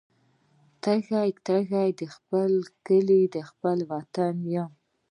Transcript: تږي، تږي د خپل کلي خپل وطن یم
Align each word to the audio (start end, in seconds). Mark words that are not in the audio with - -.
تږي، 0.83 1.27
تږي 1.45 1.87
د 1.99 2.01
خپل 2.15 2.51
کلي 2.87 3.21
خپل 3.49 3.77
وطن 3.91 4.35
یم 4.53 4.71